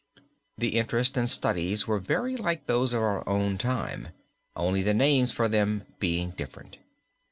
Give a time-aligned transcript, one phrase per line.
[0.57, 4.07] The interests and studies were very like those of our own time,
[4.55, 6.79] only the names for them being different.